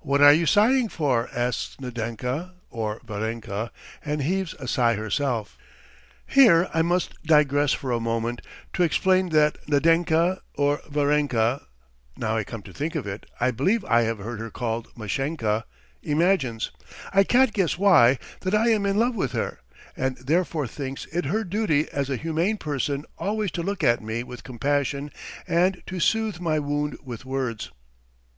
[0.00, 3.70] "What are you sighing for?" asks Nadenka (or Varenka),
[4.04, 5.56] and heaves a sigh herself.
[6.26, 8.42] Here I must digress for a moment
[8.74, 11.62] to explain that Nadenka or Varenka
[12.14, 15.64] (now I come to think of it, I believe I have heard her called Mashenka)
[16.02, 16.70] imagines,
[17.14, 19.60] I can't guess why, that I am in love with her,
[19.96, 24.22] and therefore thinks it her duty as a humane person always to look at me
[24.24, 25.10] with compassion
[25.48, 27.70] and to soothe my wound with words.